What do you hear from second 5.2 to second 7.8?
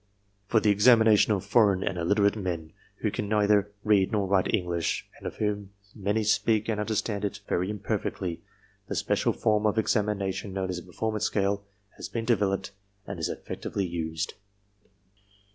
of whom many speak and understand it very